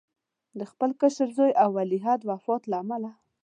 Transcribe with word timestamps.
د 0.59 0.61
خپل 0.71 0.91
کشر 1.01 1.29
زوی 1.37 1.51
او 1.63 1.69
ولیعهد 1.77 2.21
وفات 2.31 2.61
له 2.71 2.77
امله. 2.83 3.11